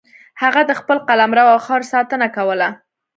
هغه 0.41 0.61
د 0.65 0.71
خپل 0.79 0.97
قلمرو 1.07 1.45
او 1.53 1.59
خاورې 1.65 1.85
ساتنه 1.93 2.27
کوله. 2.35 2.69